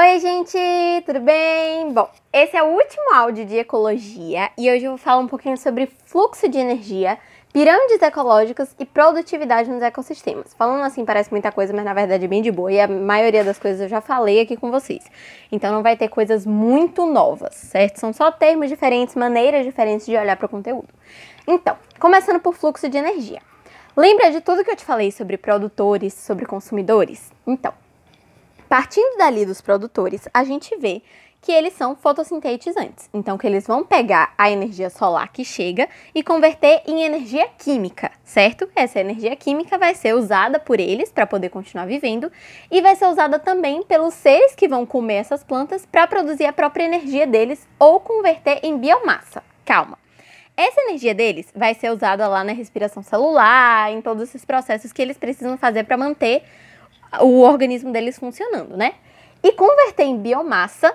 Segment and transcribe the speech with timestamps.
[0.00, 0.56] Oi, gente,
[1.04, 1.92] tudo bem?
[1.92, 5.56] Bom, esse é o último áudio de ecologia e hoje eu vou falar um pouquinho
[5.56, 7.18] sobre fluxo de energia,
[7.52, 10.54] pirâmides ecológicas e produtividade nos ecossistemas.
[10.54, 13.42] Falando assim parece muita coisa, mas na verdade é bem de boa e a maioria
[13.42, 15.04] das coisas eu já falei aqui com vocês.
[15.50, 17.98] Então não vai ter coisas muito novas, certo?
[17.98, 20.94] São só termos diferentes, maneiras diferentes de olhar para o conteúdo.
[21.44, 23.42] Então, começando por fluxo de energia.
[23.96, 27.32] Lembra de tudo que eu te falei sobre produtores, sobre consumidores?
[27.44, 27.72] Então,
[28.68, 31.02] partindo dali dos produtores, a gente vê
[31.40, 33.08] que eles são fotossintetizantes.
[33.14, 38.10] Então, que eles vão pegar a energia solar que chega e converter em energia química,
[38.24, 38.68] certo?
[38.74, 42.30] Essa energia química vai ser usada por eles para poder continuar vivendo
[42.70, 46.52] e vai ser usada também pelos seres que vão comer essas plantas para produzir a
[46.52, 49.42] própria energia deles ou converter em biomassa.
[49.64, 49.96] Calma.
[50.56, 55.00] Essa energia deles vai ser usada lá na respiração celular, em todos esses processos que
[55.00, 56.42] eles precisam fazer para manter
[57.20, 58.94] o organismo deles funcionando, né?
[59.42, 60.94] E converter em biomassa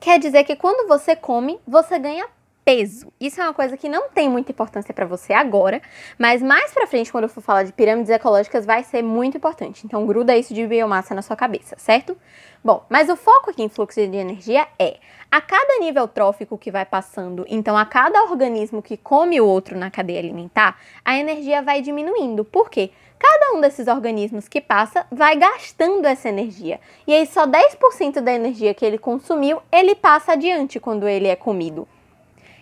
[0.00, 2.26] quer dizer que quando você come, você ganha
[2.68, 3.10] peso.
[3.18, 5.80] Isso é uma coisa que não tem muita importância para você agora,
[6.18, 9.86] mas mais para frente, quando eu for falar de pirâmides ecológicas, vai ser muito importante.
[9.86, 12.14] Então, gruda isso de biomassa na sua cabeça, certo?
[12.62, 14.98] Bom, mas o foco aqui em fluxo de energia é
[15.30, 19.78] a cada nível trófico que vai passando, então a cada organismo que come o outro
[19.78, 22.44] na cadeia alimentar, a energia vai diminuindo.
[22.44, 22.90] Por quê?
[23.18, 26.80] Cada um desses organismos que passa vai gastando essa energia.
[27.06, 31.34] E aí só 10% da energia que ele consumiu, ele passa adiante quando ele é
[31.34, 31.88] comido.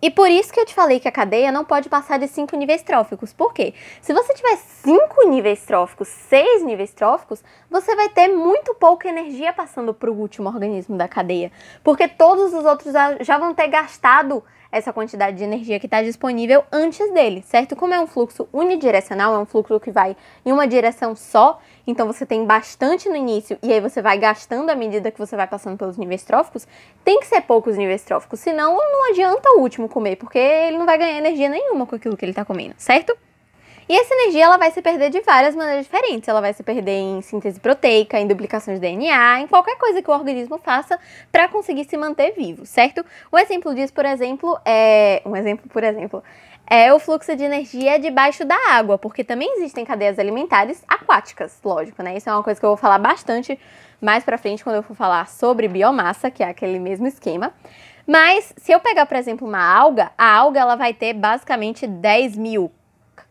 [0.00, 2.56] E por isso que eu te falei que a cadeia não pode passar de 5
[2.56, 3.32] níveis tróficos.
[3.32, 3.74] Por quê?
[4.00, 9.52] Se você tiver 5 níveis tróficos, 6 níveis tróficos, você vai ter muito pouca energia
[9.52, 11.50] passando para o último organismo da cadeia.
[11.82, 16.64] Porque todos os outros já vão ter gastado essa quantidade de energia que está disponível
[16.70, 17.74] antes dele, certo?
[17.74, 22.06] Como é um fluxo unidirecional, é um fluxo que vai em uma direção só, então
[22.06, 25.46] você tem bastante no início e aí você vai gastando à medida que você vai
[25.46, 26.66] passando pelos níveis tróficos,
[27.04, 30.86] tem que ser poucos níveis tróficos, senão não adianta o último comer, porque ele não
[30.86, 33.16] vai ganhar energia nenhuma com aquilo que ele está comendo, certo?
[33.88, 36.28] E essa energia ela vai se perder de várias maneiras diferentes.
[36.28, 40.10] Ela vai se perder em síntese proteica, em duplicação de DNA, em qualquer coisa que
[40.10, 40.98] o organismo faça
[41.32, 43.02] para conseguir se manter vivo, certo?
[43.32, 46.22] Um exemplo disso, por exemplo, é um exemplo, por exemplo,
[46.66, 52.02] é o fluxo de energia debaixo da água, porque também existem cadeias alimentares aquáticas, lógico,
[52.02, 52.14] né?
[52.14, 53.58] Isso é uma coisa que eu vou falar bastante
[54.02, 57.54] mais para frente quando eu for falar sobre biomassa, que é aquele mesmo esquema.
[58.06, 62.36] Mas se eu pegar, por exemplo, uma alga, a alga ela vai ter basicamente 10
[62.36, 62.70] mil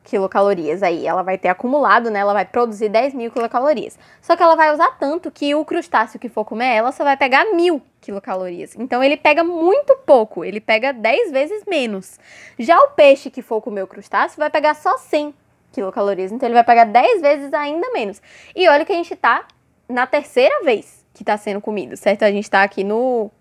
[0.03, 1.05] quilocalorias aí.
[1.05, 2.19] Ela vai ter acumulado, né?
[2.19, 3.97] Ela vai produzir 10 mil quilocalorias.
[4.21, 7.17] Só que ela vai usar tanto que o crustáceo que for comer ela só vai
[7.17, 8.75] pegar mil quilocalorias.
[8.75, 12.19] Então ele pega muito pouco, ele pega 10 vezes menos.
[12.57, 15.33] Já o peixe que for comer o crustáceo vai pegar só 100
[15.71, 16.31] quilocalorias.
[16.31, 18.21] Então ele vai pegar 10 vezes ainda menos.
[18.55, 19.45] E olha que a gente tá
[19.87, 22.23] na terceira vez que tá sendo comido, certo?
[22.23, 23.31] A gente tá aqui no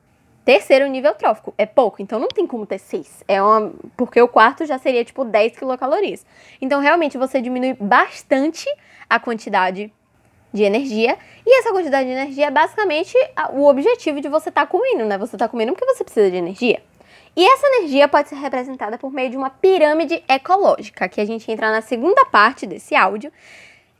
[0.46, 1.52] Terceiro nível trófico.
[1.58, 3.24] É pouco, então não tem como ter seis.
[3.26, 6.24] É uma, porque o quarto já seria tipo 10 quilocalorias.
[6.60, 8.64] Então realmente você diminui bastante
[9.10, 9.92] a quantidade
[10.52, 11.18] de energia.
[11.44, 13.12] E essa quantidade de energia é basicamente
[13.54, 15.18] o objetivo de você estar tá comendo, né?
[15.18, 16.80] Você está comendo porque você precisa de energia.
[17.34, 21.50] E essa energia pode ser representada por meio de uma pirâmide ecológica, que a gente
[21.50, 23.32] entra na segunda parte desse áudio,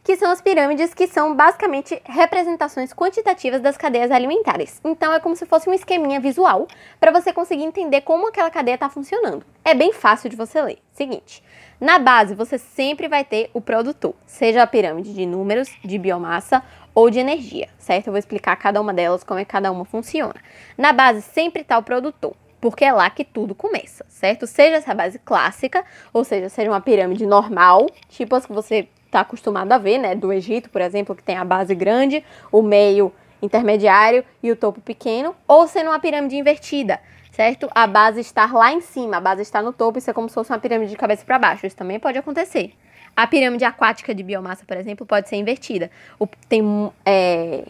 [0.06, 4.80] que são as pirâmides, que são basicamente representações quantitativas das cadeias alimentares.
[4.84, 6.68] Então é como se fosse um esqueminha visual
[7.00, 9.44] para você conseguir entender como aquela cadeia está funcionando.
[9.64, 10.78] É bem fácil de você ler.
[10.92, 11.42] Seguinte,
[11.80, 16.62] na base você sempre vai ter o produtor, seja a pirâmide de números, de biomassa
[16.94, 18.06] ou de energia, certo?
[18.06, 20.36] Eu vou explicar cada uma delas como é que cada uma funciona.
[20.78, 24.46] Na base sempre está o produtor porque é lá que tudo começa, certo?
[24.46, 29.20] Seja essa base clássica, ou seja, seja uma pirâmide normal, tipo as que você está
[29.20, 30.14] acostumado a ver, né?
[30.14, 34.80] Do Egito, por exemplo, que tem a base grande, o meio intermediário e o topo
[34.80, 37.00] pequeno, ou sendo uma pirâmide invertida,
[37.32, 37.68] certo?
[37.74, 40.34] A base estar lá em cima, a base está no topo, isso é como se
[40.34, 41.66] fosse uma pirâmide de cabeça para baixo.
[41.66, 42.72] Isso também pode acontecer.
[43.16, 45.90] A pirâmide aquática de biomassa, por exemplo, pode ser invertida.
[46.18, 47.64] O, tem, é,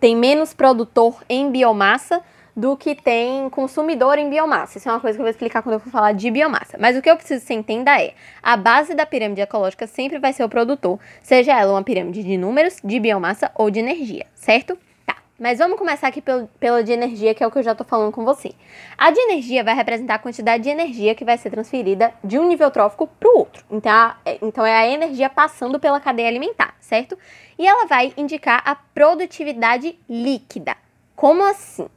[0.00, 2.22] tem menos produtor em biomassa
[2.56, 4.78] do que tem consumidor em biomassa.
[4.78, 6.78] Isso é uma coisa que eu vou explicar quando eu for falar de biomassa.
[6.78, 10.18] Mas o que eu preciso que você entenda é: a base da pirâmide ecológica sempre
[10.18, 14.26] vai ser o produtor, seja ela uma pirâmide de números, de biomassa ou de energia,
[14.34, 14.78] certo?
[15.04, 15.16] Tá.
[15.38, 17.82] Mas vamos começar aqui pelo, pela de energia, que é o que eu já tô
[17.82, 18.52] falando com você.
[18.96, 22.46] A de energia vai representar a quantidade de energia que vai ser transferida de um
[22.46, 23.64] nível trófico para o outro.
[23.70, 27.18] Então, a, é, então é a energia passando pela cadeia alimentar, certo?
[27.58, 30.76] E ela vai indicar a produtividade líquida.
[31.16, 31.88] Como assim?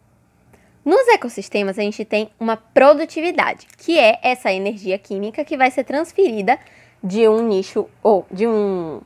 [0.88, 5.84] Nos ecossistemas, a gente tem uma produtividade, que é essa energia química que vai ser
[5.84, 6.58] transferida
[7.04, 9.02] de um nicho ou de um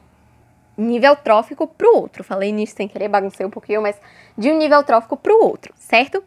[0.78, 2.24] nível trófico para o outro.
[2.24, 4.00] Falei nisso sem querer, baguncei um pouquinho, mas
[4.38, 6.24] de um nível trófico para o outro, certo?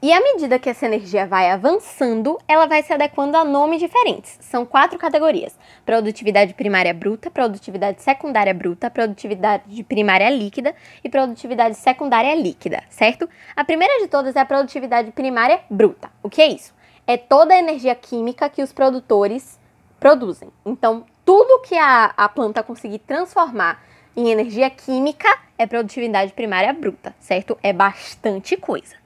[0.00, 4.38] E à medida que essa energia vai avançando, ela vai se adequando a nomes diferentes.
[4.40, 10.72] São quatro categorias: produtividade primária bruta, produtividade secundária bruta, produtividade primária líquida
[11.02, 13.28] e produtividade secundária líquida, certo?
[13.56, 16.08] A primeira de todas é a produtividade primária bruta.
[16.22, 16.72] O que é isso?
[17.04, 19.58] É toda a energia química que os produtores
[19.98, 20.48] produzem.
[20.64, 23.82] Então, tudo que a, a planta conseguir transformar
[24.16, 25.28] em energia química
[25.58, 27.58] é produtividade primária bruta, certo?
[27.64, 28.97] É bastante coisa.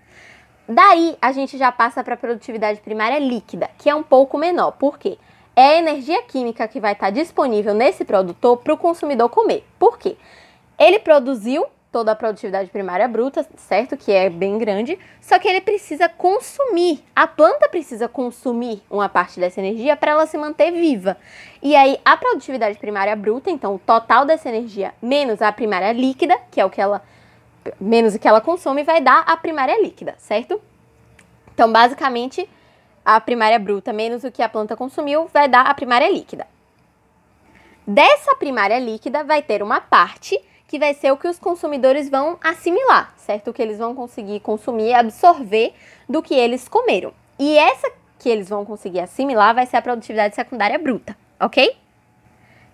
[0.68, 4.72] Daí a gente já passa para a produtividade primária líquida, que é um pouco menor.
[4.72, 5.18] Por quê?
[5.54, 9.66] É a energia química que vai estar disponível nesse produtor para o consumidor comer.
[9.78, 10.16] Por quê?
[10.78, 13.98] Ele produziu toda a produtividade primária bruta, certo?
[13.98, 17.04] Que é bem grande, só que ele precisa consumir.
[17.14, 21.18] A planta precisa consumir uma parte dessa energia para ela se manter viva.
[21.62, 26.38] E aí a produtividade primária bruta, então o total dessa energia menos a primária líquida,
[26.50, 27.02] que é o que ela
[27.80, 30.60] menos o que ela consome, vai dar a primária líquida, certo?
[31.54, 32.48] Então, basicamente,
[33.04, 36.46] a primária bruta menos o que a planta consumiu vai dar a primária líquida.
[37.86, 42.38] Dessa primária líquida vai ter uma parte que vai ser o que os consumidores vão
[42.42, 43.50] assimilar, certo?
[43.50, 45.74] O que eles vão conseguir consumir absorver
[46.08, 47.12] do que eles comeram.
[47.38, 51.76] E essa que eles vão conseguir assimilar vai ser a produtividade secundária bruta, ok?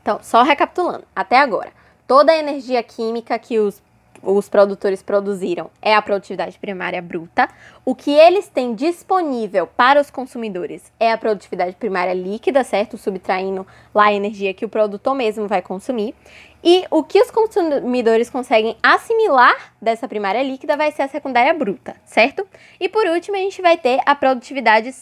[0.02, 1.72] Então, só recapitulando, até agora,
[2.06, 3.82] toda a energia química que os
[4.22, 7.48] os produtores produziram é a produtividade primária bruta.
[7.84, 12.96] O que eles têm disponível para os consumidores é a produtividade primária líquida, certo?
[12.96, 16.14] Subtraindo lá a energia que o produtor mesmo vai consumir.
[16.62, 21.96] E o que os consumidores conseguem assimilar dessa primária líquida vai ser a secundária bruta,
[22.04, 22.46] certo?
[22.80, 24.92] E por último, a gente vai ter a produtividade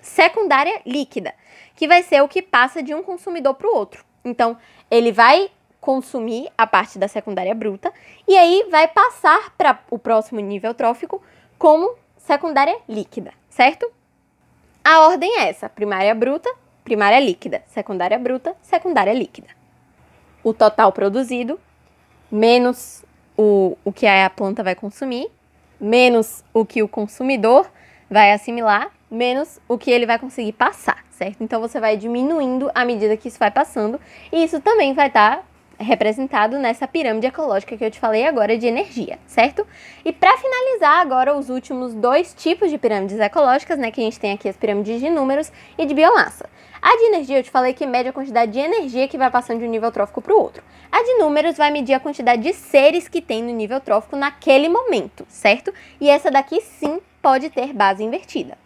[0.00, 1.34] secundária líquida,
[1.74, 4.04] que vai ser o que passa de um consumidor para o outro.
[4.24, 4.56] Então,
[4.90, 5.50] ele vai
[5.80, 7.92] consumir a parte da secundária bruta
[8.26, 11.22] e aí vai passar para o próximo nível trófico
[11.58, 13.90] como secundária líquida, certo?
[14.84, 16.50] A ordem é essa: primária bruta,
[16.84, 19.48] primária líquida, secundária bruta, secundária líquida.
[20.42, 21.58] O total produzido
[22.30, 23.04] menos
[23.36, 25.30] o, o que a planta vai consumir,
[25.80, 27.70] menos o que o consumidor
[28.10, 31.42] vai assimilar, menos o que ele vai conseguir passar, certo?
[31.42, 34.00] Então você vai diminuindo à medida que isso vai passando,
[34.32, 35.42] e isso também vai estar tá
[35.78, 39.66] representado nessa pirâmide ecológica que eu te falei agora de energia, certo?
[40.04, 44.18] E para finalizar agora os últimos dois tipos de pirâmides ecológicas, né, que a gente
[44.18, 46.48] tem aqui as pirâmides de números e de biomassa.
[46.80, 49.60] A de energia eu te falei que mede a quantidade de energia que vai passando
[49.60, 50.62] de um nível trófico para o outro.
[50.90, 54.68] A de números vai medir a quantidade de seres que tem no nível trófico naquele
[54.68, 55.72] momento, certo?
[56.00, 58.56] E essa daqui sim pode ter base invertida.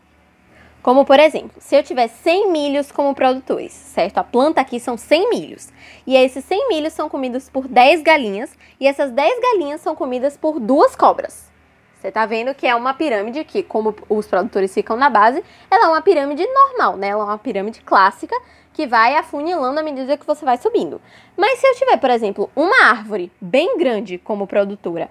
[0.83, 4.19] Como, por exemplo, se eu tiver 100 milhos como produtores, certo?
[4.19, 5.69] A planta aqui são 100 milhos.
[6.05, 8.51] E esses 100 milhos são comidos por 10 galinhas.
[8.81, 11.53] E essas 10 galinhas são comidas por duas cobras.
[11.95, 15.87] Você tá vendo que é uma pirâmide que, como os produtores ficam na base, ela
[15.87, 17.11] é uma pirâmide normal, né?
[17.11, 18.35] Ela é uma pirâmide clássica
[18.73, 21.01] que vai afunilando à medida que você vai subindo.
[21.37, 25.09] Mas se eu tiver, por exemplo, uma árvore bem grande como produtora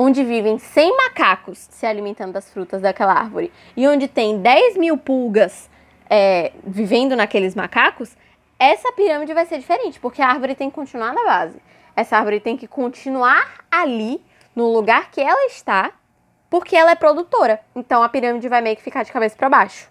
[0.00, 4.96] onde vivem 100 macacos se alimentando das frutas daquela árvore e onde tem 10 mil
[4.96, 5.68] pulgas
[6.08, 8.16] é, vivendo naqueles macacos,
[8.58, 11.60] essa pirâmide vai ser diferente, porque a árvore tem que continuar na base.
[11.94, 14.22] Essa árvore tem que continuar ali,
[14.56, 15.92] no lugar que ela está,
[16.48, 17.60] porque ela é produtora.
[17.76, 19.90] Então a pirâmide vai meio que ficar de cabeça para baixo.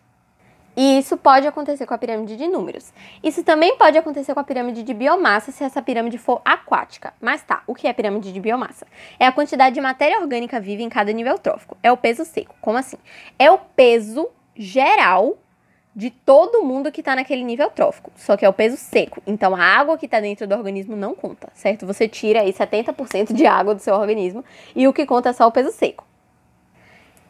[0.81, 2.93] E isso pode acontecer com a pirâmide de números.
[3.21, 7.13] Isso também pode acontecer com a pirâmide de biomassa se essa pirâmide for aquática.
[7.19, 8.87] Mas tá, o que é pirâmide de biomassa?
[9.19, 11.77] É a quantidade de matéria orgânica viva em cada nível trófico.
[11.83, 12.55] É o peso seco.
[12.61, 12.95] Como assim?
[13.37, 15.37] É o peso geral
[15.93, 19.21] de todo mundo que está naquele nível trófico, só que é o peso seco.
[19.27, 21.85] Então a água que está dentro do organismo não conta, certo?
[21.85, 25.45] Você tira aí 70% de água do seu organismo e o que conta é só
[25.45, 26.07] o peso seco.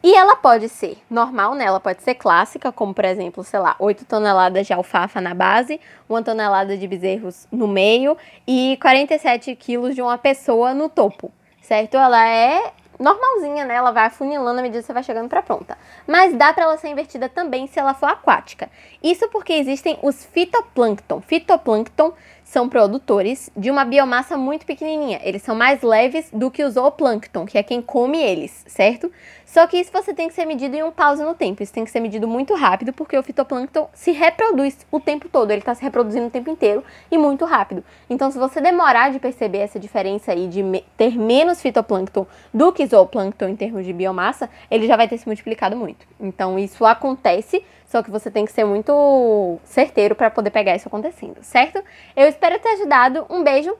[0.02, 1.66] E ela pode ser normal, né?
[1.66, 5.78] Ela pode ser clássica, como por exemplo, sei lá, 8 toneladas de alfafa na base,
[6.08, 8.16] 1 tonelada de bezerros no meio
[8.46, 11.30] e 47 quilos de uma pessoa no topo,
[11.60, 11.98] certo?
[11.98, 13.74] Ela é normalzinha, né?
[13.74, 15.76] Ela vai afunilando à medida que você vai chegando para pronta.
[16.06, 18.70] Mas dá para ela ser invertida também se ela for aquática.
[19.02, 21.20] Isso porque existem os fitoplâncton.
[21.22, 22.12] Fitoplâncton
[22.50, 25.20] são produtores de uma biomassa muito pequenininha.
[25.22, 29.08] Eles são mais leves do que o zooplâncton, que é quem come eles, certo?
[29.46, 31.62] Só que isso você tem que ser medido em um pause no tempo.
[31.62, 35.52] Isso tem que ser medido muito rápido, porque o fitoplâncton se reproduz o tempo todo.
[35.52, 37.84] Ele está se reproduzindo o tempo inteiro e muito rápido.
[38.08, 40.64] Então, se você demorar de perceber essa diferença aí de
[40.96, 45.26] ter menos fitoplâncton do que zooplâncton em termos de biomassa, ele já vai ter se
[45.26, 46.04] multiplicado muito.
[46.18, 50.86] Então, isso acontece Só que você tem que ser muito certeiro para poder pegar isso
[50.86, 51.82] acontecendo, certo?
[52.14, 53.26] Eu espero ter ajudado.
[53.28, 53.76] Um beijo.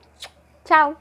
[0.65, 0.97] Tchau.